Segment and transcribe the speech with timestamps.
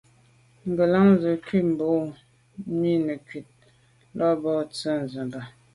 [0.69, 1.89] Ngelan ze nkum ba’
[2.79, 3.49] mi nekut
[4.17, 5.41] là bag tswe’ tseba’.